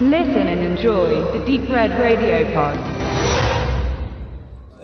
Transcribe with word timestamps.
Listen 0.00 0.48
and 0.48 0.60
enjoy 0.60 1.22
the 1.32 1.38
Deep 1.46 1.70
Red 1.70 1.92
Radio 1.92 2.44
Pod. 2.52 2.76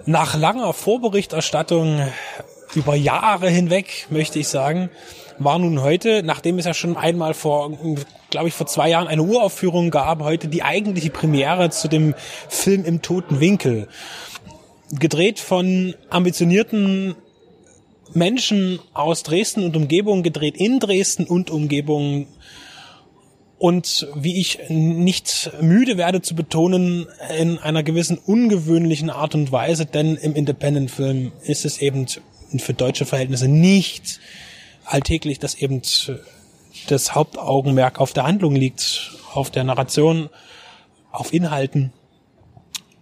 Nach 0.07 0.39
langer 0.39 0.73
Vorberichterstattung 0.73 2.01
über 2.77 2.95
Jahre 2.95 3.49
hinweg, 3.49 4.07
möchte 4.11 4.39
ich 4.39 4.47
sagen, 4.47 4.89
war 5.41 5.59
nun 5.59 5.83
heute, 5.83 6.23
nachdem 6.23 6.61
es 6.61 6.65
ja 6.65 6.75
schon 6.75 6.97
einmal 6.97 7.35
vor, 7.35 7.77
glaube 8.31 8.47
ich, 8.47 8.55
vor 8.55 8.69
zwei 8.69 8.89
Jahren 8.89 9.09
eine 9.09 9.25
Uraufführung 9.25 9.91
gab, 9.91 10.23
heute 10.23 10.47
die 10.47 10.63
eigentliche 10.63 11.11
Premiere 11.11 11.71
zu 11.71 11.89
dem 11.89 12.15
Film 12.49 12.85
im 12.85 13.03
toten 13.03 13.41
Winkel. 13.41 13.89
Gedreht 14.93 15.41
von 15.41 15.97
ambitionierten 16.09 17.17
Menschen 18.15 18.79
aus 18.95 19.25
Dresden 19.25 19.65
und 19.65 19.77
Umgebung, 19.77 20.23
gedreht 20.23 20.57
in 20.57 20.79
Dresden 20.79 21.25
und 21.25 21.51
Umgebung. 21.51 22.29
Und 23.61 24.09
wie 24.15 24.41
ich 24.41 24.59
nicht 24.71 25.51
müde 25.61 25.99
werde 25.99 26.23
zu 26.23 26.35
betonen, 26.35 27.07
in 27.39 27.59
einer 27.59 27.83
gewissen 27.83 28.17
ungewöhnlichen 28.17 29.11
Art 29.11 29.35
und 29.35 29.53
Weise, 29.53 29.85
denn 29.85 30.17
im 30.17 30.35
Independent-Film 30.35 31.33
ist 31.43 31.67
es 31.67 31.77
eben 31.77 32.07
für 32.57 32.73
deutsche 32.73 33.05
Verhältnisse 33.05 33.49
nicht 33.49 34.19
alltäglich, 34.87 35.41
dass 35.41 35.57
eben 35.57 35.83
das 36.89 37.15
Hauptaugenmerk 37.15 38.01
auf 38.01 38.15
der 38.15 38.25
Handlung 38.25 38.57
liegt, 38.57 39.13
auf 39.35 39.51
der 39.51 39.65
Narration, 39.65 40.31
auf 41.13 41.35
Inhalten, 41.35 41.93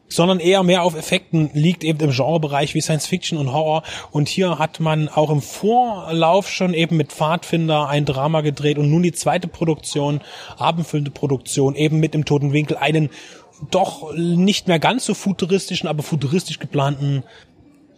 sondern 0.09 0.41
eher 0.41 0.63
mehr 0.63 0.83
auf 0.83 0.97
Effekten 0.97 1.51
liegt 1.53 1.85
eben 1.85 2.01
im 2.01 2.11
Genrebereich 2.11 2.75
wie 2.75 2.81
Science 2.81 3.07
Fiction 3.07 3.39
und 3.39 3.53
Horror. 3.53 3.83
Und 4.11 4.29
hier 4.29 4.59
hat 4.59 4.81
man 4.81 5.09
auch 5.09 5.31
im 5.31 5.43
Vorlauf 5.43 6.49
schon 6.49 6.75
eben 6.75 6.97
mit 6.97 7.13
Pfadfinder 7.13 7.89
ein 7.89 8.05
Drama 8.05 8.41
gedreht 8.41 8.79
und 8.79 8.91
nun 8.91 9.03
die 9.03 9.13
zweite 9.13 9.49
Produktion, 9.49 10.21
abendfüllende 10.57 11.11
Produktion, 11.11 11.75
eben 11.75 12.01
mit 12.01 12.15
dem 12.15 12.25
Toten 12.25 12.53
Winkel 12.53 12.77
einen 12.77 13.11
doch 13.71 14.15
nicht 14.15 14.69
mehr 14.69 14.79
ganz 14.79 15.05
so 15.05 15.15
futuristischen, 15.15 15.89
aber 15.89 16.03
futuristisch 16.03 16.59
geplanten 16.59 17.25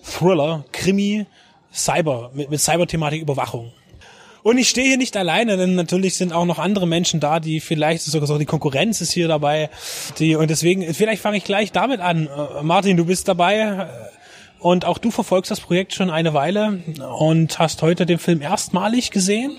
Thriller, 0.02 0.64
Krimi, 0.72 1.26
Cyber, 1.72 2.30
mit, 2.34 2.50
mit 2.50 2.60
Cyber-Thematik 2.60 3.20
Überwachung. 3.20 3.72
Und 4.42 4.58
ich 4.58 4.68
stehe 4.68 4.86
hier 4.86 4.96
nicht 4.96 5.16
alleine, 5.16 5.56
denn 5.56 5.74
natürlich 5.74 6.16
sind 6.16 6.32
auch 6.32 6.46
noch 6.46 6.58
andere 6.58 6.86
Menschen 6.86 7.20
da, 7.20 7.40
die 7.40 7.60
vielleicht 7.60 8.02
sogar 8.02 8.26
so 8.26 8.38
die 8.38 8.46
Konkurrenz 8.46 9.00
ist 9.00 9.12
hier 9.12 9.28
dabei. 9.28 9.68
Die, 10.18 10.34
und 10.34 10.48
deswegen, 10.48 10.94
vielleicht 10.94 11.22
fange 11.22 11.36
ich 11.36 11.44
gleich 11.44 11.72
damit 11.72 12.00
an. 12.00 12.26
Äh, 12.26 12.62
Martin, 12.62 12.96
du 12.96 13.04
bist 13.04 13.28
dabei 13.28 13.58
äh, 13.58 13.86
und 14.58 14.84
auch 14.84 14.98
du 14.98 15.10
verfolgst 15.10 15.50
das 15.50 15.60
Projekt 15.60 15.94
schon 15.94 16.10
eine 16.10 16.32
Weile 16.34 16.82
und 17.18 17.58
hast 17.58 17.82
heute 17.82 18.06
den 18.06 18.18
Film 18.18 18.40
erstmalig 18.40 19.10
gesehen. 19.10 19.56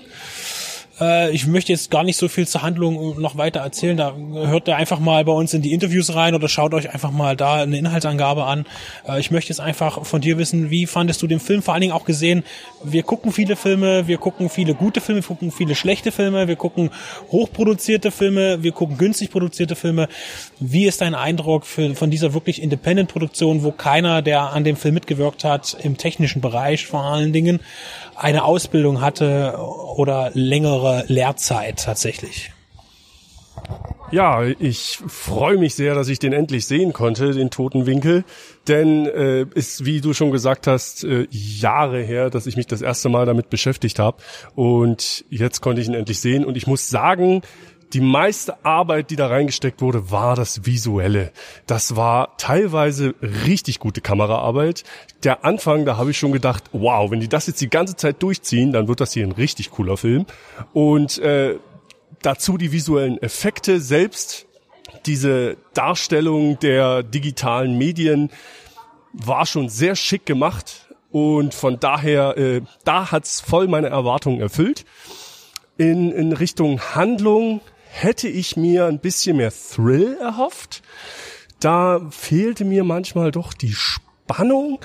Äh, 1.02 1.30
ich 1.32 1.46
möchte 1.46 1.72
jetzt 1.72 1.90
gar 1.90 2.04
nicht 2.04 2.16
so 2.16 2.28
viel 2.28 2.46
zur 2.46 2.62
Handlung 2.62 3.20
noch 3.20 3.36
weiter 3.36 3.60
erzählen. 3.60 3.96
Da 3.96 4.14
hört 4.16 4.68
ihr 4.68 4.76
einfach 4.76 5.00
mal 5.00 5.24
bei 5.24 5.32
uns 5.32 5.52
in 5.52 5.62
die 5.62 5.72
Interviews 5.72 6.14
rein 6.14 6.34
oder 6.34 6.48
schaut 6.48 6.74
euch 6.74 6.90
einfach 6.92 7.10
mal 7.10 7.36
da 7.36 7.62
eine 7.62 7.76
Inhaltsangabe 7.76 8.44
an. 8.44 8.64
Äh, 9.06 9.20
ich 9.20 9.30
möchte 9.30 9.50
jetzt 9.50 9.60
einfach 9.60 10.04
von 10.04 10.20
dir 10.20 10.38
wissen, 10.38 10.70
wie 10.70 10.86
fandest 10.86 11.20
du 11.22 11.26
den 11.26 11.40
Film? 11.40 11.62
Vor 11.62 11.74
allen 11.74 11.80
Dingen 11.80 11.92
auch 11.92 12.04
gesehen, 12.04 12.44
wir 12.84 13.02
gucken 13.02 13.32
viele 13.32 13.56
Filme, 13.56 14.06
wir 14.06 14.18
gucken 14.18 14.48
viele 14.48 14.74
gute 14.74 15.00
Filme, 15.00 15.22
wir 15.22 15.28
gucken 15.28 15.50
viele 15.50 15.74
schlechte 15.74 16.12
Filme, 16.12 16.48
wir 16.48 16.56
gucken 16.56 16.90
hochproduzierte 17.30 18.10
Filme, 18.10 18.62
wir 18.62 18.72
gucken 18.72 18.98
günstig 18.98 19.30
produzierte 19.30 19.76
Filme. 19.76 20.08
Wie 20.60 20.86
ist 20.86 21.00
dein 21.00 21.14
Eindruck 21.14 21.66
für, 21.66 21.94
von 21.94 22.10
dieser 22.10 22.34
wirklich 22.34 22.62
Independent-Produktion, 22.62 23.62
wo 23.62 23.72
keiner, 23.72 24.22
der 24.22 24.52
an 24.52 24.64
dem 24.64 24.76
Film 24.76 24.94
mitgewirkt 24.94 25.44
hat, 25.44 25.76
im 25.82 25.96
technischen 25.96 26.40
Bereich 26.40 26.86
vor 26.86 27.02
allen 27.02 27.32
Dingen, 27.32 27.60
eine 28.16 28.44
Ausbildung 28.44 29.00
hatte 29.00 29.58
oder 29.96 30.30
längere 30.34 31.04
Lehrzeit 31.08 31.84
tatsächlich. 31.84 32.52
Ja, 34.12 34.42
ich 34.44 34.98
freue 35.06 35.56
mich 35.56 35.74
sehr, 35.74 35.94
dass 35.94 36.08
ich 36.08 36.18
den 36.18 36.34
endlich 36.34 36.66
sehen 36.66 36.92
konnte, 36.92 37.32
den 37.32 37.48
toten 37.48 37.86
Winkel. 37.86 38.24
Denn 38.68 39.06
äh, 39.06 39.46
ist, 39.54 39.86
wie 39.86 40.02
du 40.02 40.12
schon 40.12 40.30
gesagt 40.30 40.66
hast, 40.66 41.02
äh, 41.04 41.26
Jahre 41.30 42.02
her, 42.02 42.28
dass 42.28 42.46
ich 42.46 42.56
mich 42.56 42.66
das 42.66 42.82
erste 42.82 43.08
Mal 43.08 43.24
damit 43.24 43.48
beschäftigt 43.48 43.98
habe. 43.98 44.18
Und 44.54 45.24
jetzt 45.30 45.62
konnte 45.62 45.80
ich 45.80 45.88
ihn 45.88 45.94
endlich 45.94 46.20
sehen. 46.20 46.44
Und 46.44 46.58
ich 46.58 46.66
muss 46.66 46.90
sagen, 46.90 47.40
die 47.92 48.00
meiste 48.00 48.64
Arbeit, 48.64 49.10
die 49.10 49.16
da 49.16 49.26
reingesteckt 49.26 49.82
wurde, 49.82 50.10
war 50.10 50.34
das 50.34 50.64
Visuelle. 50.64 51.32
Das 51.66 51.94
war 51.94 52.36
teilweise 52.38 53.14
richtig 53.20 53.80
gute 53.80 54.00
Kameraarbeit. 54.00 54.84
Der 55.24 55.44
Anfang, 55.44 55.84
da 55.84 55.98
habe 55.98 56.10
ich 56.10 56.18
schon 56.18 56.32
gedacht, 56.32 56.64
wow, 56.72 57.10
wenn 57.10 57.20
die 57.20 57.28
das 57.28 57.46
jetzt 57.46 57.60
die 57.60 57.68
ganze 57.68 57.96
Zeit 57.96 58.22
durchziehen, 58.22 58.72
dann 58.72 58.88
wird 58.88 59.00
das 59.00 59.12
hier 59.12 59.26
ein 59.26 59.32
richtig 59.32 59.70
cooler 59.70 59.98
Film. 59.98 60.24
Und 60.72 61.18
äh, 61.18 61.58
dazu 62.22 62.56
die 62.56 62.72
visuellen 62.72 63.20
Effekte 63.20 63.80
selbst, 63.80 64.46
diese 65.04 65.56
Darstellung 65.74 66.58
der 66.60 67.02
digitalen 67.02 67.76
Medien 67.76 68.30
war 69.12 69.44
schon 69.44 69.68
sehr 69.68 69.96
schick 69.96 70.24
gemacht. 70.24 70.88
Und 71.10 71.52
von 71.52 71.78
daher, 71.78 72.38
äh, 72.38 72.62
da 72.84 73.10
hat's 73.10 73.42
voll 73.42 73.68
meine 73.68 73.88
Erwartungen 73.88 74.40
erfüllt. 74.40 74.86
In, 75.76 76.10
in 76.10 76.32
Richtung 76.32 76.80
Handlung 76.94 77.60
hätte 77.92 78.26
ich 78.26 78.56
mir 78.56 78.86
ein 78.86 78.98
bisschen 78.98 79.36
mehr 79.36 79.52
Thrill 79.52 80.16
erhofft. 80.18 80.82
Da 81.60 82.00
fehlte 82.10 82.64
mir 82.64 82.84
manchmal 82.84 83.30
doch 83.30 83.52
die 83.52 83.74
Spannung. 83.74 84.80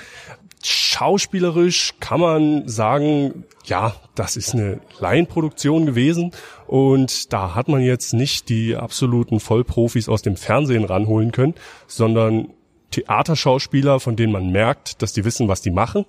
Schauspielerisch 0.62 1.94
kann 2.00 2.20
man 2.20 2.68
sagen, 2.68 3.44
ja, 3.64 3.94
das 4.14 4.36
ist 4.36 4.54
eine 4.54 4.80
Laienproduktion 5.00 5.86
gewesen 5.86 6.32
und 6.66 7.32
da 7.32 7.54
hat 7.54 7.68
man 7.68 7.80
jetzt 7.80 8.12
nicht 8.12 8.48
die 8.48 8.76
absoluten 8.76 9.40
Vollprofis 9.40 10.08
aus 10.08 10.22
dem 10.22 10.36
Fernsehen 10.36 10.84
ranholen 10.84 11.32
können, 11.32 11.54
sondern 11.86 12.48
Theaterschauspieler, 12.90 14.00
von 14.00 14.16
denen 14.16 14.32
man 14.32 14.50
merkt, 14.50 15.00
dass 15.02 15.12
die 15.12 15.24
wissen, 15.24 15.48
was 15.48 15.62
die 15.62 15.70
machen, 15.70 16.04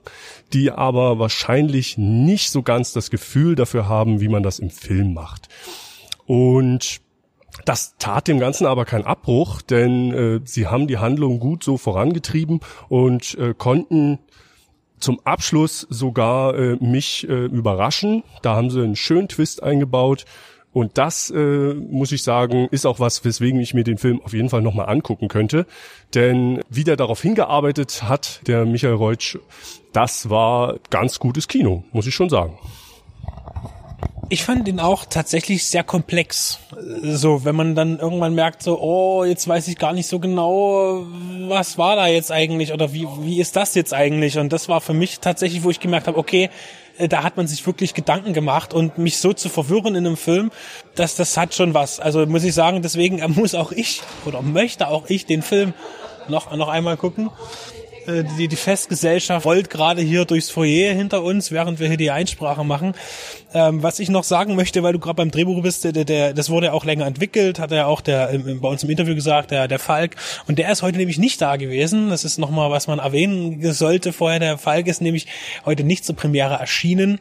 die 0.54 0.72
aber 0.72 1.20
wahrscheinlich 1.20 1.98
nicht 1.98 2.52
so 2.52 2.64
ganz 2.64 2.94
das 2.94 3.10
Gefühl 3.10 3.56
dafür 3.56 3.88
haben, 3.88 4.20
wie 4.20 4.30
man 4.30 4.44
das 4.44 4.60
im 4.60 4.70
Film 4.70 5.14
macht. 5.14 5.48
Und 6.30 7.02
das 7.66 7.96
tat 7.98 8.28
dem 8.28 8.38
Ganzen 8.38 8.68
aber 8.68 8.86
keinen 8.86 9.06
Abbruch, 9.06 9.64
denn 9.64 10.14
äh, 10.14 10.40
sie 10.44 10.68
haben 10.68 10.86
die 10.86 11.00
Handlung 11.00 11.40
gut 11.40 11.64
so 11.64 11.76
vorangetrieben 11.76 12.60
und 12.88 13.36
äh, 13.40 13.56
konnten 13.58 14.20
zum 15.00 15.20
Abschluss 15.24 15.88
sogar 15.90 16.54
äh, 16.54 16.76
mich 16.80 17.28
äh, 17.28 17.46
überraschen. 17.46 18.24
Da 18.44 18.56
haben 18.56 18.70
sie 18.70 18.84
einen 18.84 18.96
schönen 18.96 19.28
Twist 19.28 19.64
eingebaut. 19.64 20.26
Und 20.72 21.00
das, 21.00 21.32
äh, 21.32 21.74
muss 21.74 22.12
ich 22.12 22.22
sagen, 22.22 22.68
ist 22.70 22.86
auch 22.86 23.00
was, 23.00 23.26
weswegen 23.26 23.60
ich 23.60 23.74
mir 23.74 23.84
den 23.84 23.98
Film 23.98 24.22
auf 24.22 24.34
jeden 24.34 24.52
Fall 24.52 24.62
nochmal 24.62 24.88
angucken 24.88 25.30
könnte. 25.30 25.66
Denn 26.14 26.62
wie 26.70 26.84
der 26.84 26.96
darauf 26.96 27.24
hingearbeitet 27.24 28.04
hat, 28.04 28.42
der 28.46 28.68
Michael 28.68 28.94
Reutsch, 28.94 29.40
das 29.94 30.30
war 30.30 30.76
ganz 30.92 31.18
gutes 31.18 31.48
Kino, 31.48 31.86
muss 31.92 32.06
ich 32.06 32.14
schon 32.14 32.30
sagen. 32.30 32.56
Ich 34.32 34.44
fand 34.44 34.68
ihn 34.68 34.80
auch 34.80 35.06
tatsächlich 35.06 35.66
sehr 35.66 35.84
komplex. 35.84 36.60
So, 37.02 37.46
wenn 37.46 37.56
man 37.56 37.74
dann 37.74 37.98
irgendwann 37.98 38.36
merkt, 38.36 38.62
so, 38.62 38.80
oh, 38.80 39.24
jetzt 39.24 39.48
weiß 39.48 39.68
ich 39.68 39.78
gar 39.78 39.92
nicht 39.94 40.08
so 40.08 40.20
genau, 40.20 41.08
was 41.48 41.80
war 41.80 41.96
da 41.96 42.06
jetzt 42.06 42.32
eigentlich 42.32 42.72
oder 42.72 42.94
wie, 42.94 43.08
wie 43.22 43.42
ist 43.42 43.56
das 43.56 43.74
jetzt 43.74 43.92
eigentlich? 43.92 44.38
Und 44.38 44.54
das 44.54 44.70
war 44.70 44.82
für 44.82 44.94
mich 44.94 45.20
tatsächlich, 45.20 45.64
wo 45.64 45.72
ich 45.72 45.80
gemerkt 45.80 46.06
habe, 46.06 46.20
okay, 46.20 46.52
äh, 47.00 47.08
da 47.08 47.24
hat 47.24 47.38
man 47.38 47.48
sich 47.48 47.66
wirklich 47.66 47.96
Gedanken 47.96 48.34
gemacht 48.34 48.72
und 48.72 49.00
mich 49.00 49.18
so 49.18 49.34
zu 49.34 49.50
verwirren 49.50 49.96
in 49.96 50.06
einem 50.06 50.18
Film, 50.18 50.52
dass 50.94 51.16
das 51.16 51.36
hat 51.36 51.56
schon 51.56 51.74
was. 51.74 52.00
Also 52.00 52.24
muss 52.28 52.44
ich 52.44 52.54
sagen, 52.54 52.84
deswegen 52.84 53.24
muss 53.34 53.56
auch 53.56 53.72
ich 53.72 54.04
oder 54.26 54.44
möchte 54.44 54.90
auch 54.90 55.10
ich 55.10 55.26
den 55.26 55.42
Film 55.42 55.74
noch, 56.28 56.56
noch 56.56 56.68
einmal 56.68 56.98
gucken. 56.98 57.32
Äh, 58.10 58.24
die, 58.38 58.48
die 58.48 58.56
Festgesellschaft 58.56 59.46
rollt 59.46 59.70
gerade 59.70 60.02
hier 60.02 60.26
durchs 60.26 60.50
Foyer 60.50 60.94
hinter 60.94 61.24
uns, 61.24 61.52
während 61.52 61.80
wir 61.80 61.88
hier 61.88 61.98
die 61.98 62.12
Einsprache 62.12 62.64
machen. 62.64 62.94
Ähm, 63.54 63.82
was 63.84 64.00
ich 64.00 64.10
noch 64.10 64.24
sagen 64.24 64.56
möchte, 64.56 64.84
weil 64.84 64.94
du 64.94 65.00
gerade 65.00 65.16
beim 65.16 65.32
Drehbuch 65.32 65.62
bist, 65.62 65.84
der, 65.84 65.92
der, 65.92 66.34
das 66.34 66.50
wurde 66.50 66.68
ja 66.68 66.74
auch 66.74 66.86
länger 66.86 67.06
entwickelt, 67.06 67.60
hat 67.60 67.72
er 67.72 67.78
ja 67.78 67.86
auch 67.86 68.02
der, 68.02 68.28
bei 68.62 68.68
uns 68.68 68.84
im 68.84 68.90
Interview 68.90 69.16
gesagt, 69.16 69.52
der, 69.52 69.68
der 69.68 69.80
Falk. 69.80 70.16
Und 70.48 70.60
der 70.60 70.72
ist 70.72 70.82
heute 70.82 70.98
nämlich 70.98 71.18
nicht 71.18 71.42
da 71.42 71.56
gewesen. 71.56 72.10
Das 72.10 72.26
ist 72.26 72.38
nochmal, 72.38 72.72
was 72.72 72.88
man 72.88 73.00
erwähnen 73.00 73.74
sollte 73.74 74.14
vorher. 74.14 74.40
Der 74.40 74.58
Falk 74.58 74.88
ist 74.88 75.02
nämlich 75.02 75.28
heute 75.66 75.84
nicht 75.84 76.06
zur 76.06 76.16
Premiere 76.16 76.56
erschienen 76.56 77.20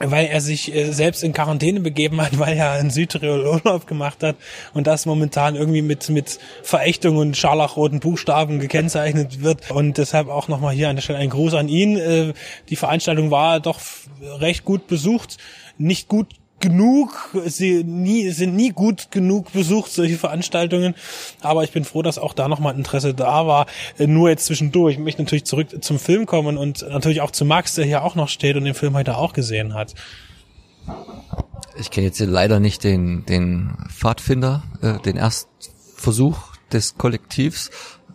weil 0.00 0.26
er 0.26 0.40
sich 0.40 0.74
äh, 0.74 0.92
selbst 0.92 1.22
in 1.22 1.32
Quarantäne 1.32 1.80
begeben 1.80 2.20
hat, 2.20 2.38
weil 2.38 2.56
er 2.56 2.80
in 2.80 2.90
Südtirol 2.90 3.46
Urlaub 3.46 3.86
gemacht 3.86 4.22
hat 4.22 4.36
und 4.74 4.86
das 4.86 5.06
momentan 5.06 5.56
irgendwie 5.56 5.82
mit 5.82 6.08
mit 6.08 6.38
Verächtung 6.62 7.16
und 7.18 7.36
scharlachroten 7.36 8.00
Buchstaben 8.00 8.58
gekennzeichnet 8.58 9.42
wird 9.42 9.70
und 9.70 9.98
deshalb 9.98 10.28
auch 10.28 10.48
nochmal 10.48 10.74
hier 10.74 10.88
an 10.88 10.96
der 10.96 11.02
Stelle 11.02 11.18
ein 11.18 11.30
Gruß 11.30 11.54
an 11.54 11.68
ihn. 11.68 11.96
Äh, 11.96 12.32
die 12.68 12.76
Veranstaltung 12.76 13.30
war 13.30 13.60
doch 13.60 13.80
recht 14.22 14.64
gut 14.64 14.86
besucht, 14.86 15.36
nicht 15.78 16.08
gut 16.08 16.28
genug, 16.60 17.30
sie 17.46 17.84
nie, 17.84 18.30
sind 18.30 18.54
nie 18.54 18.70
gut 18.70 19.10
genug 19.10 19.52
besucht, 19.52 19.90
solche 19.90 20.16
Veranstaltungen. 20.16 20.94
Aber 21.40 21.64
ich 21.64 21.72
bin 21.72 21.84
froh, 21.84 22.02
dass 22.02 22.18
auch 22.18 22.34
da 22.34 22.48
nochmal 22.48 22.76
Interesse 22.76 23.14
da 23.14 23.46
war. 23.46 23.66
Äh, 23.98 24.06
nur 24.06 24.28
jetzt 24.28 24.46
zwischendurch. 24.46 24.94
Ich 24.94 25.00
möchte 25.00 25.22
natürlich 25.22 25.44
zurück 25.44 25.82
zum 25.82 25.98
Film 25.98 26.26
kommen 26.26 26.56
und 26.56 26.82
natürlich 26.88 27.20
auch 27.20 27.30
zu 27.30 27.44
Max, 27.44 27.74
der 27.74 27.84
hier 27.84 28.04
auch 28.04 28.14
noch 28.14 28.28
steht 28.28 28.56
und 28.56 28.64
den 28.64 28.74
Film 28.74 28.94
heute 28.94 29.16
auch 29.16 29.32
gesehen 29.32 29.74
hat. 29.74 29.94
Ich 31.78 31.90
kenne 31.90 32.06
jetzt 32.06 32.18
hier 32.18 32.26
leider 32.26 32.60
nicht 32.60 32.84
den, 32.84 33.24
den 33.26 33.76
Pfadfinder, 33.88 34.62
äh, 34.82 34.98
den 35.00 35.16
Erstversuch 35.16 36.38
des 36.72 36.96
Kollektivs. 36.96 37.70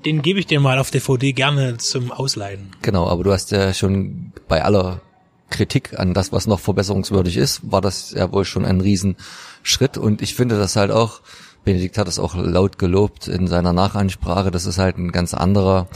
Den 0.05 0.21
gebe 0.21 0.39
ich 0.39 0.45
dir 0.45 0.59
mal 0.59 0.77
auf 0.77 0.91
DVD 0.91 1.33
gerne 1.33 1.77
zum 1.77 2.11
Ausleihen. 2.11 2.71
Genau, 2.83 3.07
aber 3.07 3.23
du 3.23 3.31
hast 3.31 3.51
ja 3.51 3.73
schon 3.73 4.33
bei 4.47 4.63
aller 4.63 5.01
Kritik 5.49 5.99
an 5.99 6.13
das, 6.13 6.31
was 6.31 6.47
noch 6.47 6.59
verbesserungswürdig 6.59 7.37
ist, 7.37 7.71
war 7.71 7.81
das 7.81 8.11
ja 8.11 8.31
wohl 8.31 8.45
schon 8.45 8.65
ein 8.65 8.81
Riesenschritt. 8.81 9.97
Und 9.97 10.21
ich 10.21 10.35
finde 10.35 10.57
das 10.57 10.75
halt 10.75 10.91
auch, 10.91 11.21
Benedikt 11.63 11.97
hat 11.97 12.07
es 12.07 12.19
auch 12.19 12.35
laut 12.35 12.77
gelobt 12.77 13.27
in 13.27 13.47
seiner 13.47 13.73
Nachansprache, 13.73 14.51
das 14.51 14.65
ist 14.65 14.77
halt 14.77 14.97
ein 14.97 15.11
ganz 15.11 15.33
anderer 15.33 15.87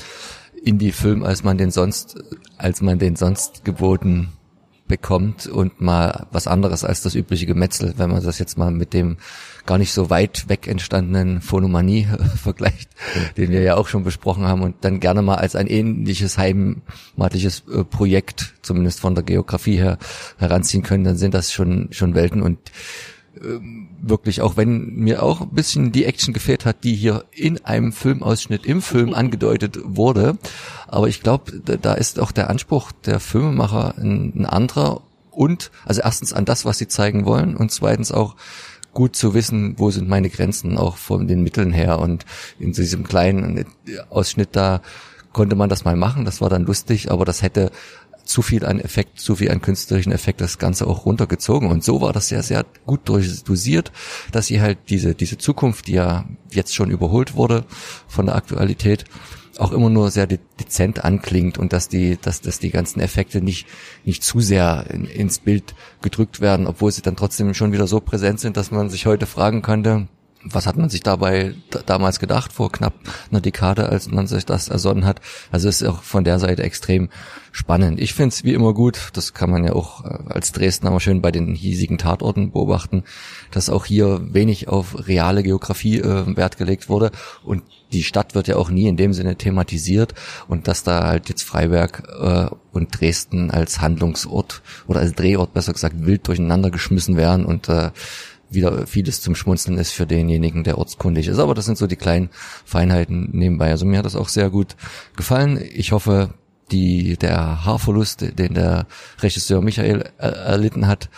Indie-Film, 0.63 1.23
als 1.23 1.43
man 1.43 1.57
den 1.57 1.71
sonst, 1.71 2.17
als 2.57 2.81
man 2.81 2.99
den 2.99 3.15
sonst 3.15 3.65
geboten 3.65 4.33
bekommt 4.89 5.47
und 5.47 5.79
mal 5.79 6.27
was 6.31 6.47
anderes 6.47 6.83
als 6.83 7.01
das 7.01 7.15
übliche 7.15 7.45
Gemetzel, 7.45 7.93
wenn 7.95 8.09
man 8.09 8.21
das 8.21 8.39
jetzt 8.39 8.57
mal 8.57 8.71
mit 8.71 8.93
dem 8.93 9.15
gar 9.65 9.77
nicht 9.77 9.93
so 9.93 10.09
weit 10.09 10.49
weg 10.49 10.67
entstandenen 10.67 11.39
Phonomanie 11.39 12.07
vergleicht, 12.35 12.89
den 13.37 13.51
wir 13.51 13.61
ja 13.61 13.77
auch 13.77 13.87
schon 13.87 14.03
besprochen 14.03 14.45
haben 14.45 14.63
und 14.63 14.75
dann 14.81 14.99
gerne 14.99 15.21
mal 15.21 15.35
als 15.35 15.55
ein 15.55 15.67
ähnliches 15.67 16.37
heimatliches 16.37 17.63
äh, 17.71 17.85
Projekt, 17.85 18.55
zumindest 18.61 18.99
von 18.99 19.15
der 19.15 19.23
Geografie 19.23 19.77
her, 19.77 19.97
heranziehen 20.37 20.83
können, 20.83 21.05
dann 21.05 21.17
sind 21.17 21.33
das 21.33 21.53
schon, 21.53 21.87
schon 21.91 22.15
Welten 22.15 22.41
und 22.41 22.57
wirklich, 24.01 24.41
auch 24.41 24.57
wenn 24.57 24.95
mir 24.95 25.23
auch 25.23 25.41
ein 25.41 25.49
bisschen 25.49 25.91
die 25.91 26.05
Action 26.05 26.33
gefehlt 26.33 26.65
hat, 26.65 26.83
die 26.83 26.95
hier 26.95 27.25
in 27.31 27.63
einem 27.65 27.91
Filmausschnitt 27.91 28.65
im 28.65 28.81
Film 28.81 29.13
angedeutet 29.13 29.79
wurde. 29.83 30.37
Aber 30.87 31.07
ich 31.07 31.21
glaube, 31.21 31.59
da 31.59 31.93
ist 31.93 32.19
auch 32.19 32.31
der 32.31 32.49
Anspruch 32.49 32.91
der 33.05 33.19
Filmemacher 33.19 33.95
ein, 33.97 34.33
ein 34.35 34.45
anderer 34.45 35.01
und, 35.31 35.71
also 35.85 36.01
erstens 36.01 36.33
an 36.33 36.45
das, 36.45 36.65
was 36.65 36.79
sie 36.79 36.87
zeigen 36.87 37.25
wollen 37.25 37.55
und 37.55 37.71
zweitens 37.71 38.11
auch 38.11 38.35
gut 38.93 39.15
zu 39.15 39.33
wissen, 39.33 39.75
wo 39.77 39.91
sind 39.91 40.09
meine 40.09 40.29
Grenzen, 40.29 40.77
auch 40.77 40.97
von 40.97 41.27
den 41.27 41.43
Mitteln 41.43 41.71
her. 41.71 41.99
Und 41.99 42.25
in 42.59 42.73
diesem 42.73 43.03
kleinen 43.03 43.65
Ausschnitt 44.09 44.49
da 44.53 44.81
konnte 45.31 45.55
man 45.55 45.69
das 45.69 45.85
mal 45.85 45.95
machen, 45.95 46.25
das 46.25 46.41
war 46.41 46.49
dann 46.49 46.65
lustig, 46.65 47.11
aber 47.11 47.23
das 47.23 47.43
hätte 47.43 47.71
zu 48.29 48.43
viel 48.43 48.63
an 48.63 48.79
Effekt, 48.79 49.19
zu 49.19 49.37
viel 49.37 49.49
an 49.49 49.61
künstlerischen 49.61 50.11
Effekt 50.11 50.39
das 50.39 50.59
Ganze 50.59 50.85
auch 50.85 51.05
runtergezogen. 51.05 51.69
Und 51.69 51.83
so 51.83 51.99
war 51.99 52.13
das 52.13 52.27
sehr, 52.27 52.43
sehr 52.43 52.63
gut 52.85 53.01
dosiert, 53.09 53.91
dass 54.31 54.45
sie 54.45 54.61
halt 54.61 54.77
diese, 54.89 55.15
diese 55.15 55.39
Zukunft, 55.39 55.87
die 55.87 55.93
ja 55.93 56.25
jetzt 56.51 56.75
schon 56.75 56.91
überholt 56.91 57.33
wurde 57.33 57.65
von 58.07 58.27
der 58.27 58.35
Aktualität, 58.35 59.05
auch 59.57 59.71
immer 59.71 59.89
nur 59.89 60.11
sehr 60.11 60.27
dezent 60.27 61.03
anklingt 61.03 61.57
und 61.57 61.73
dass 61.73 61.89
die, 61.89 62.17
dass, 62.21 62.39
dass 62.39 62.59
die 62.59 62.69
ganzen 62.69 63.01
Effekte 63.01 63.41
nicht, 63.41 63.67
nicht 64.05 64.23
zu 64.23 64.39
sehr 64.41 64.85
in, 64.91 65.05
ins 65.05 65.39
Bild 65.39 65.73
gedrückt 66.01 66.39
werden, 66.39 66.67
obwohl 66.67 66.91
sie 66.91 67.01
dann 67.01 67.15
trotzdem 67.15 67.53
schon 67.55 67.73
wieder 67.73 67.87
so 67.87 67.99
präsent 67.99 68.39
sind, 68.39 68.57
dass 68.57 68.69
man 68.69 68.89
sich 68.91 69.07
heute 69.07 69.25
fragen 69.25 69.63
könnte, 69.63 70.07
was 70.43 70.65
hat 70.65 70.77
man 70.77 70.89
sich 70.89 71.01
dabei 71.01 71.53
damals 71.85 72.19
gedacht, 72.19 72.53
vor 72.53 72.71
knapp 72.71 72.93
einer 73.29 73.41
Dekade, 73.41 73.89
als 73.89 74.09
man 74.09 74.25
sich 74.25 74.45
das 74.45 74.69
ersonnen 74.69 75.05
hat. 75.05 75.19
Also 75.51 75.67
es 75.67 75.81
ist 75.81 75.87
auch 75.87 76.01
von 76.01 76.23
der 76.23 76.39
Seite 76.39 76.63
extrem 76.63 77.09
spannend. 77.51 77.99
Ich 77.99 78.13
finde 78.13 78.29
es 78.29 78.43
wie 78.43 78.53
immer 78.53 78.73
gut, 78.73 79.09
das 79.13 79.33
kann 79.33 79.49
man 79.49 79.65
ja 79.65 79.73
auch 79.73 80.05
äh, 80.05 80.17
als 80.29 80.51
Dresdner 80.53 80.91
mal 80.91 80.99
schön 80.99 81.21
bei 81.21 81.31
den 81.31 81.55
hiesigen 81.55 81.97
Tatorten 81.97 82.51
beobachten, 82.51 83.03
dass 83.51 83.69
auch 83.69 83.85
hier 83.85 84.21
wenig 84.33 84.69
auf 84.69 85.07
reale 85.07 85.43
Geografie 85.43 85.99
äh, 85.99 86.37
Wert 86.37 86.57
gelegt 86.57 86.87
wurde 86.87 87.11
und 87.43 87.63
die 87.91 88.03
Stadt 88.03 88.35
wird 88.35 88.47
ja 88.47 88.55
auch 88.55 88.69
nie 88.69 88.87
in 88.87 88.97
dem 88.97 89.13
Sinne 89.13 89.35
thematisiert 89.35 90.13
und 90.47 90.67
dass 90.67 90.83
da 90.83 91.07
halt 91.07 91.27
jetzt 91.27 91.43
Freiberg 91.43 92.03
äh, 92.21 92.55
und 92.71 92.99
Dresden 92.99 93.51
als 93.51 93.81
Handlungsort 93.81 94.61
oder 94.87 94.99
als 94.99 95.13
Drehort 95.13 95.53
besser 95.53 95.73
gesagt 95.73 96.05
wild 96.05 96.27
durcheinander 96.27 96.69
geschmissen 96.69 97.17
werden 97.17 97.45
und 97.45 97.67
äh, 97.67 97.89
wieder 98.49 98.87
vieles 98.87 99.21
zum 99.21 99.35
Schmunzeln 99.35 99.77
ist 99.77 99.91
für 99.91 100.05
denjenigen, 100.05 100.63
der 100.63 100.77
ortskundig 100.77 101.27
ist. 101.27 101.39
Aber 101.39 101.53
das 101.53 101.65
sind 101.65 101.77
so 101.77 101.87
die 101.87 101.95
kleinen 101.95 102.29
Feinheiten 102.65 103.29
nebenbei. 103.31 103.69
Also 103.71 103.85
mir 103.85 103.97
hat 103.97 104.05
das 104.05 104.15
auch 104.15 104.29
sehr 104.29 104.49
gut 104.49 104.75
gefallen. 105.15 105.61
Ich 105.73 105.91
hoffe, 105.91 106.33
die, 106.71 107.17
der 107.17 107.65
Haarverlust, 107.65 108.37
den 108.37 108.53
der 108.53 108.85
Regisseur 109.21 109.61
Michael 109.61 110.11
erlitten 110.17 110.87
hat, 110.87 111.09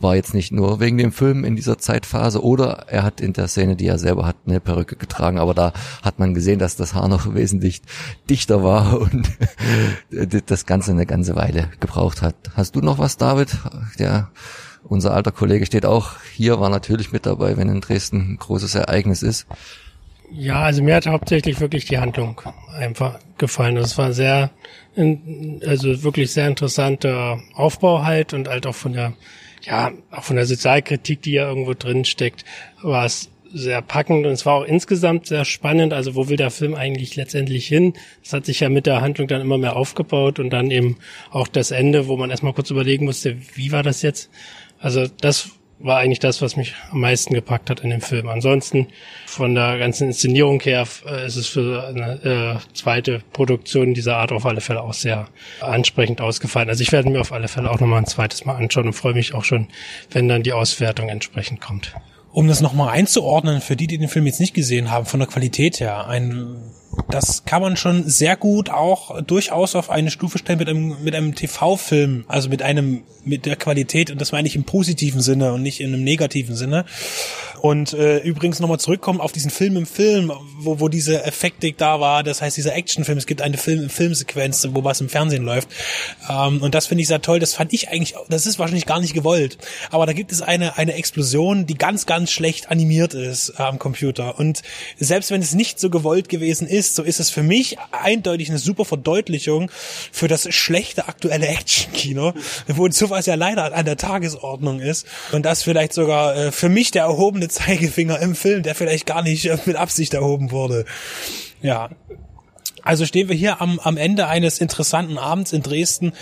war 0.00 0.14
jetzt 0.14 0.34
nicht 0.34 0.52
nur 0.52 0.80
wegen 0.80 0.98
dem 0.98 1.12
Film 1.12 1.44
in 1.44 1.56
dieser 1.56 1.78
Zeitphase 1.78 2.42
oder 2.42 2.86
er 2.88 3.02
hat 3.02 3.20
in 3.20 3.32
der 3.32 3.48
Szene, 3.48 3.76
die 3.76 3.86
er 3.86 3.98
selber 3.98 4.26
hat, 4.26 4.36
eine 4.46 4.60
Perücke 4.60 4.96
getragen, 4.96 5.38
aber 5.38 5.54
da 5.54 5.72
hat 6.02 6.18
man 6.18 6.34
gesehen, 6.34 6.58
dass 6.58 6.76
das 6.76 6.94
Haar 6.94 7.08
noch 7.08 7.34
wesentlich 7.34 7.82
dichter 8.28 8.62
war 8.62 9.00
und 9.00 9.30
das 10.46 10.66
Ganze 10.66 10.90
eine 10.90 11.06
ganze 11.06 11.34
Weile 11.36 11.70
gebraucht 11.80 12.22
hat. 12.22 12.34
Hast 12.54 12.76
du 12.76 12.80
noch 12.80 12.98
was, 12.98 13.16
David? 13.16 13.56
Der 13.98 14.30
unser 14.88 15.14
alter 15.14 15.32
Kollege 15.32 15.66
steht 15.66 15.86
auch 15.86 16.20
hier, 16.34 16.60
war 16.60 16.70
natürlich 16.70 17.12
mit 17.12 17.26
dabei, 17.26 17.56
wenn 17.56 17.68
in 17.68 17.80
Dresden 17.80 18.32
ein 18.32 18.36
großes 18.38 18.74
Ereignis 18.74 19.22
ist. 19.22 19.46
Ja, 20.32 20.62
also 20.62 20.82
mir 20.82 20.96
hat 20.96 21.06
hauptsächlich 21.06 21.60
wirklich 21.60 21.84
die 21.84 21.98
Handlung 21.98 22.40
einfach 22.76 23.18
gefallen. 23.38 23.76
Das 23.76 23.96
war 23.96 24.12
sehr, 24.12 24.50
also 24.96 26.02
wirklich 26.02 26.32
sehr 26.32 26.48
interessanter 26.48 27.40
Aufbau 27.54 28.02
halt 28.02 28.32
und 28.32 28.48
halt 28.48 28.66
auch 28.66 28.74
von 28.74 28.92
der, 28.92 29.12
ja, 29.62 29.92
auch 30.10 30.24
von 30.24 30.36
der 30.36 30.46
Sozialkritik, 30.46 31.22
die 31.22 31.32
ja 31.32 31.48
irgendwo 31.48 31.74
drin 31.74 32.04
steckt, 32.04 32.44
war 32.82 33.04
es 33.04 33.30
sehr 33.52 33.80
packend 33.82 34.26
und 34.26 34.32
es 34.32 34.44
war 34.44 34.54
auch 34.54 34.64
insgesamt 34.64 35.26
sehr 35.26 35.44
spannend. 35.44 35.92
Also 35.92 36.14
wo 36.14 36.28
will 36.28 36.36
der 36.36 36.50
Film 36.50 36.74
eigentlich 36.74 37.16
letztendlich 37.16 37.66
hin? 37.66 37.94
Das 38.22 38.32
hat 38.32 38.46
sich 38.46 38.60
ja 38.60 38.68
mit 38.68 38.86
der 38.86 39.00
Handlung 39.00 39.28
dann 39.28 39.40
immer 39.40 39.58
mehr 39.58 39.76
aufgebaut 39.76 40.38
und 40.38 40.50
dann 40.50 40.70
eben 40.70 40.96
auch 41.30 41.48
das 41.48 41.70
Ende, 41.70 42.08
wo 42.08 42.16
man 42.16 42.30
erstmal 42.30 42.52
kurz 42.52 42.70
überlegen 42.70 43.04
musste, 43.04 43.36
wie 43.54 43.72
war 43.72 43.82
das 43.82 44.02
jetzt? 44.02 44.30
Also 44.78 45.06
das 45.20 45.50
war 45.78 45.98
eigentlich 45.98 46.20
das, 46.20 46.40
was 46.40 46.56
mich 46.56 46.74
am 46.90 47.00
meisten 47.00 47.34
gepackt 47.34 47.68
hat 47.68 47.80
in 47.80 47.90
dem 47.90 48.00
Film. 48.00 48.28
Ansonsten 48.28 48.88
von 49.26 49.54
der 49.54 49.78
ganzen 49.78 50.08
Inszenierung 50.08 50.60
her 50.60 50.86
äh, 51.06 51.26
ist 51.26 51.36
es 51.36 51.46
für 51.46 51.86
eine 51.86 52.60
äh, 52.62 52.74
zweite 52.74 53.22
Produktion 53.32 53.92
dieser 53.92 54.16
Art 54.16 54.32
auf 54.32 54.46
alle 54.46 54.60
Fälle 54.60 54.82
auch 54.82 54.94
sehr 54.94 55.28
ansprechend 55.60 56.20
ausgefallen. 56.20 56.68
Also 56.68 56.82
ich 56.82 56.92
werde 56.92 57.10
mir 57.10 57.20
auf 57.20 57.32
alle 57.32 57.48
Fälle 57.48 57.70
auch 57.70 57.80
nochmal 57.80 57.98
ein 57.98 58.06
zweites 58.06 58.44
Mal 58.44 58.56
anschauen 58.56 58.86
und 58.86 58.94
freue 58.94 59.14
mich 59.14 59.34
auch 59.34 59.44
schon, 59.44 59.68
wenn 60.10 60.28
dann 60.28 60.42
die 60.42 60.52
Auswertung 60.52 61.08
entsprechend 61.08 61.60
kommt. 61.60 61.92
Um 62.36 62.48
das 62.48 62.60
nochmal 62.60 62.90
einzuordnen, 62.90 63.62
für 63.62 63.76
die, 63.76 63.86
die 63.86 63.96
den 63.96 64.10
Film 64.10 64.26
jetzt 64.26 64.40
nicht 64.40 64.52
gesehen 64.52 64.90
haben, 64.90 65.06
von 65.06 65.20
der 65.20 65.26
Qualität 65.26 65.80
her, 65.80 66.06
ein 66.06 66.58
das 67.08 67.44
kann 67.44 67.62
man 67.62 67.76
schon 67.76 68.08
sehr 68.08 68.36
gut 68.36 68.68
auch 68.68 69.22
durchaus 69.22 69.74
auf 69.74 69.88
eine 69.88 70.10
Stufe 70.10 70.36
stellen 70.36 70.58
mit 70.58 70.68
einem, 70.68 70.96
mit 71.02 71.14
einem 71.14 71.34
TV-Film, 71.34 72.24
also 72.28 72.50
mit 72.50 72.60
einem, 72.60 73.04
mit 73.24 73.46
der 73.46 73.56
Qualität, 73.56 74.10
und 74.10 74.20
das 74.20 74.32
meine 74.32 74.48
ich 74.48 74.54
im 74.54 74.64
positiven 74.64 75.22
Sinne 75.22 75.54
und 75.54 75.62
nicht 75.62 75.80
in 75.80 75.94
einem 75.94 76.04
negativen 76.04 76.56
Sinne. 76.56 76.84
Und 77.60 77.92
äh, 77.92 78.18
übrigens 78.18 78.60
nochmal 78.60 78.78
zurückkommen 78.78 79.20
auf 79.20 79.32
diesen 79.32 79.50
Film 79.50 79.76
im 79.76 79.86
Film, 79.86 80.32
wo, 80.58 80.80
wo 80.80 80.88
diese 80.88 81.24
Effektik 81.24 81.78
da 81.78 82.00
war, 82.00 82.22
das 82.22 82.42
heißt 82.42 82.56
dieser 82.56 82.74
Actionfilm, 82.74 83.18
es 83.18 83.26
gibt 83.26 83.42
eine 83.42 83.56
Film 83.56 83.88
Filmsequenz, 83.88 84.68
wo 84.72 84.84
was 84.84 85.00
im 85.00 85.08
Fernsehen 85.08 85.44
läuft. 85.44 85.68
Ähm, 86.28 86.62
und 86.62 86.74
das 86.74 86.86
finde 86.86 87.02
ich 87.02 87.08
sehr 87.08 87.22
toll, 87.22 87.38
das 87.38 87.54
fand 87.54 87.72
ich 87.72 87.88
eigentlich, 87.88 88.14
das 88.28 88.46
ist 88.46 88.58
wahrscheinlich 88.58 88.86
gar 88.86 89.00
nicht 89.00 89.14
gewollt. 89.14 89.58
Aber 89.90 90.06
da 90.06 90.12
gibt 90.12 90.32
es 90.32 90.42
eine, 90.42 90.76
eine 90.76 90.94
Explosion, 90.94 91.66
die 91.66 91.74
ganz, 91.74 92.06
ganz 92.06 92.30
schlecht 92.30 92.70
animiert 92.70 93.14
ist 93.14 93.54
äh, 93.58 93.62
am 93.62 93.78
Computer. 93.78 94.38
Und 94.38 94.62
selbst 94.98 95.30
wenn 95.30 95.42
es 95.42 95.54
nicht 95.54 95.80
so 95.80 95.90
gewollt 95.90 96.28
gewesen 96.28 96.66
ist, 96.66 96.94
so 96.94 97.02
ist 97.02 97.20
es 97.20 97.30
für 97.30 97.42
mich 97.42 97.78
eindeutig 97.90 98.50
eine 98.50 98.58
super 98.58 98.84
Verdeutlichung 98.84 99.70
für 100.12 100.28
das 100.28 100.52
schlechte 100.54 101.08
aktuelle 101.08 101.48
Actionkino, 101.48 102.34
wo 102.68 102.90
sowas 102.90 103.26
ja 103.26 103.34
leider 103.34 103.74
an 103.74 103.84
der 103.84 103.96
Tagesordnung 103.96 104.80
ist. 104.80 105.06
Und 105.32 105.44
das 105.44 105.62
vielleicht 105.62 105.92
sogar 105.92 106.36
äh, 106.36 106.52
für 106.52 106.68
mich 106.68 106.90
der 106.90 107.04
erhobene 107.04 107.45
Zeigefinger 107.48 108.20
im 108.20 108.34
Film, 108.34 108.62
der 108.62 108.74
vielleicht 108.74 109.06
gar 109.06 109.22
nicht 109.22 109.46
äh, 109.46 109.58
mit 109.66 109.76
Absicht 109.76 110.14
erhoben 110.14 110.50
wurde. 110.50 110.84
Ja, 111.62 111.90
also 112.82 113.04
stehen 113.04 113.28
wir 113.28 113.34
hier 113.34 113.60
am, 113.60 113.80
am 113.80 113.96
Ende 113.96 114.28
eines 114.28 114.60
interessanten 114.60 115.18
Abends 115.18 115.52
in 115.52 115.62
Dresden 115.62 116.12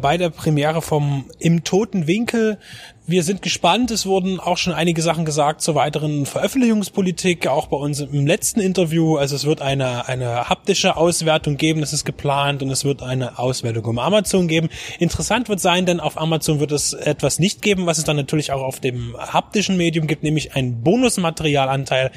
bei 0.00 0.16
der 0.16 0.30
Premiere 0.30 0.82
vom 0.82 1.26
Im 1.38 1.62
Toten 1.62 2.08
Winkel, 2.08 2.58
wir 3.08 3.22
sind 3.22 3.40
gespannt. 3.40 3.90
Es 3.90 4.04
wurden 4.04 4.38
auch 4.38 4.58
schon 4.58 4.74
einige 4.74 5.00
Sachen 5.00 5.24
gesagt 5.24 5.62
zur 5.62 5.74
weiteren 5.74 6.26
Veröffentlichungspolitik, 6.26 7.46
auch 7.46 7.68
bei 7.68 7.78
uns 7.78 8.00
im 8.00 8.26
letzten 8.26 8.60
Interview. 8.60 9.16
Also 9.16 9.34
es 9.34 9.46
wird 9.46 9.62
eine, 9.62 10.06
eine 10.08 10.50
haptische 10.50 10.94
Auswertung 10.94 11.56
geben, 11.56 11.80
das 11.80 11.94
ist 11.94 12.04
geplant, 12.04 12.62
und 12.62 12.70
es 12.70 12.84
wird 12.84 13.02
eine 13.02 13.38
Auswertung 13.38 13.86
um 13.86 13.98
Amazon 13.98 14.46
geben. 14.46 14.68
Interessant 14.98 15.48
wird 15.48 15.58
sein, 15.58 15.86
denn 15.86 16.00
auf 16.00 16.20
Amazon 16.20 16.60
wird 16.60 16.70
es 16.70 16.92
etwas 16.92 17.38
nicht 17.38 17.62
geben, 17.62 17.86
was 17.86 17.96
es 17.96 18.04
dann 18.04 18.16
natürlich 18.16 18.52
auch 18.52 18.60
auf 18.60 18.78
dem 18.78 19.16
haptischen 19.16 19.78
Medium 19.78 20.06
gibt, 20.06 20.22
nämlich 20.22 20.54
ein 20.54 20.82
Bonusmaterialanteil. 20.82 22.10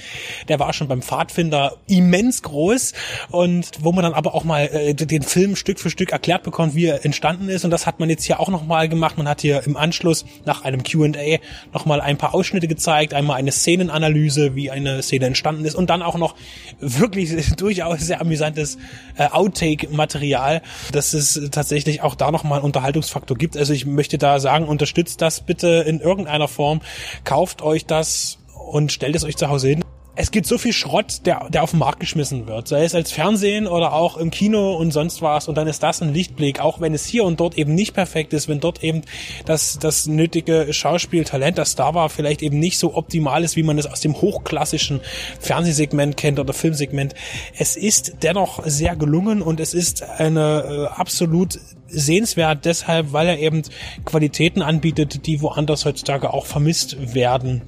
Der 0.50 0.60
war 0.60 0.74
schon 0.74 0.89
beim 0.89 1.01
Pfadfinder 1.01 1.77
immens 1.88 2.41
groß 2.41 2.91
und 3.29 3.71
wo 3.79 3.93
man 3.93 4.03
dann 4.03 4.13
aber 4.13 4.36
auch 4.36 4.43
mal 4.43 4.65
äh, 4.65 4.93
den 4.93 5.24
Film 5.24 5.55
Stück 5.55 5.79
für 5.79 5.89
Stück 5.89 6.12
erklärt 6.12 6.43
bekommt, 6.43 6.75
wie 6.75 6.88
er 6.88 7.05
entstanden 7.05 7.48
ist. 7.48 7.63
Und 7.63 7.71
das 7.71 7.88
hat 7.88 8.01
man 8.01 8.10
jetzt 8.10 8.25
hier 8.25 8.41
auch 8.41 8.50
nochmal 8.50 8.89
gemacht. 8.89 9.17
Man 9.17 9.29
hat 9.29 9.39
hier 9.39 9.63
im 9.65 9.77
Anschluss 9.77 10.25
nach 10.43 10.65
einem 10.65 10.80
im 10.81 10.83
Q&A 10.83 11.39
nochmal 11.73 12.01
ein 12.01 12.17
paar 12.17 12.33
Ausschnitte 12.33 12.67
gezeigt, 12.67 13.13
einmal 13.13 13.38
eine 13.38 13.51
Szenenanalyse, 13.51 14.55
wie 14.55 14.71
eine 14.71 15.01
Szene 15.01 15.25
entstanden 15.27 15.65
ist. 15.65 15.75
Und 15.75 15.89
dann 15.89 16.01
auch 16.01 16.17
noch 16.17 16.35
wirklich 16.79 17.31
durchaus 17.57 18.01
sehr 18.01 18.21
amüsantes 18.21 18.77
äh, 19.17 19.27
Outtake-Material, 19.27 20.61
dass 20.91 21.13
es 21.13 21.50
tatsächlich 21.51 22.01
auch 22.01 22.15
da 22.15 22.31
nochmal 22.31 22.59
einen 22.59 22.65
Unterhaltungsfaktor 22.65 23.38
gibt. 23.38 23.57
Also 23.57 23.73
ich 23.73 23.85
möchte 23.85 24.17
da 24.17 24.39
sagen, 24.39 24.65
unterstützt 24.65 25.21
das 25.21 25.41
bitte 25.41 25.83
in 25.88 26.00
irgendeiner 26.00 26.47
Form, 26.47 26.81
kauft 27.23 27.61
euch 27.61 27.85
das 27.85 28.39
und 28.71 28.91
stellt 28.91 29.15
es 29.15 29.23
euch 29.23 29.38
zu 29.38 29.50
Hause 29.50 29.69
hin 29.69 29.83
es 30.15 30.31
gibt 30.31 30.45
so 30.45 30.57
viel 30.57 30.73
Schrott, 30.73 31.21
der, 31.25 31.49
der 31.49 31.63
auf 31.63 31.71
den 31.71 31.79
Markt 31.79 32.01
geschmissen 32.01 32.45
wird, 32.45 32.67
sei 32.67 32.83
es 32.83 32.93
als 32.93 33.11
Fernsehen 33.11 33.65
oder 33.65 33.93
auch 33.93 34.17
im 34.17 34.29
Kino 34.29 34.75
und 34.75 34.91
sonst 34.91 35.21
was. 35.21 35.47
Und 35.47 35.55
dann 35.55 35.67
ist 35.67 35.83
das 35.83 36.01
ein 36.01 36.13
Lichtblick, 36.13 36.59
auch 36.59 36.81
wenn 36.81 36.93
es 36.93 37.05
hier 37.05 37.23
und 37.23 37.39
dort 37.39 37.57
eben 37.57 37.73
nicht 37.73 37.93
perfekt 37.93 38.33
ist, 38.33 38.49
wenn 38.49 38.59
dort 38.59 38.83
eben 38.83 39.03
das, 39.45 39.79
das 39.79 40.07
nötige 40.07 40.73
Schauspieltalent, 40.73 41.57
das 41.57 41.75
da 41.75 41.93
war, 41.93 42.09
vielleicht 42.09 42.41
eben 42.41 42.59
nicht 42.59 42.77
so 42.77 42.95
optimal 42.95 43.43
ist, 43.43 43.55
wie 43.55 43.63
man 43.63 43.77
es 43.77 43.85
aus 43.85 44.01
dem 44.01 44.19
hochklassischen 44.19 44.99
Fernsehsegment 45.39 46.17
kennt 46.17 46.39
oder 46.39 46.53
Filmsegment. 46.53 47.15
Es 47.57 47.77
ist 47.77 48.17
dennoch 48.21 48.65
sehr 48.65 48.97
gelungen 48.97 49.41
und 49.41 49.61
es 49.61 49.73
ist 49.73 50.03
eine 50.03 50.89
äh, 50.91 50.99
absolut 50.99 51.57
sehenswert 51.87 52.65
deshalb, 52.65 53.13
weil 53.13 53.27
er 53.27 53.39
eben 53.39 53.61
Qualitäten 54.05 54.61
anbietet, 54.61 55.25
die 55.25 55.41
woanders 55.41 55.85
heutzutage 55.85 56.33
auch 56.33 56.45
vermisst 56.45 57.13
werden. 57.13 57.61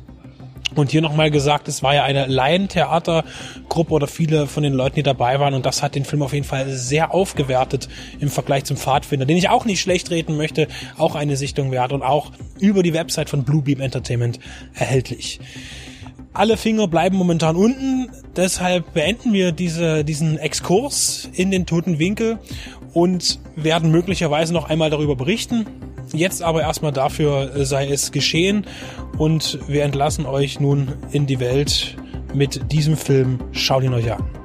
Und 0.76 0.92
hier 0.92 1.02
nochmal 1.02 1.32
gesagt, 1.32 1.68
es 1.68 1.84
war 1.84 1.96
ja 1.96 2.04
eine 2.04 2.26
Laientheatergruppe 2.26 3.94
oder 3.94 4.08
viele 4.08 4.48
von 4.48 4.64
den 4.64 4.74
Leuten, 4.74 4.96
die 4.96 5.04
dabei 5.04 5.40
waren. 5.40 5.54
Und 5.54 5.66
das 5.66 5.84
hat 5.84 5.96
den 5.96 6.06
Film 6.06 6.22
auf 6.22 6.34
jeden 6.34 6.46
Fall 6.46 6.70
sehr 6.70 7.14
aufgewertet 7.14 7.90
im 8.20 8.30
Vergleich 8.30 8.66
zum 8.66 8.78
Pfadfinder, 8.78 9.26
den 9.26 9.38
ich 9.38 9.50
auch 9.50 9.66
nicht 9.66 9.82
schlecht 9.82 10.10
reden 10.12 10.38
möchte. 10.38 10.68
Auch 10.98 11.16
eine 11.16 11.38
Sichtung 11.38 11.72
wert 11.72 11.94
und 11.94 12.02
auch 12.02 12.32
über 12.60 12.84
die 12.84 12.94
Website 12.94 13.30
von 13.30 13.44
Bluebeam 13.44 13.82
Entertainment 13.82 14.40
erhältlich. 14.74 15.40
Alle 16.36 16.58
Finger 16.58 16.88
bleiben 16.88 17.16
momentan 17.16 17.56
unten, 17.56 18.10
deshalb 18.36 18.94
beenden 18.94 19.34
wir 19.34 19.52
diese, 19.52 20.04
diesen 20.04 20.40
Exkurs 20.40 21.30
in 21.34 21.52
den 21.52 21.68
toten 21.68 22.00
Winkel 22.00 22.40
und 22.92 23.40
werden 23.56 23.92
möglicherweise 23.92 24.52
noch 24.52 24.68
einmal 24.68 24.90
darüber 24.90 25.16
berichten. 25.16 25.68
Jetzt 26.14 26.44
aber 26.44 26.62
erstmal 26.62 26.92
dafür 26.92 27.56
äh, 27.56 27.66
sei 27.66 27.88
es 27.90 28.12
geschehen 28.12 28.66
und 29.18 29.60
wir 29.68 29.84
entlassen 29.84 30.26
euch 30.26 30.60
nun 30.60 30.94
in 31.12 31.26
die 31.26 31.40
Welt 31.40 31.98
mit 32.34 32.72
diesem 32.72 32.96
Film. 32.96 33.40
Schaut 33.52 33.84
ihn 33.84 33.94
euch 33.94 34.12
an. 34.12 34.43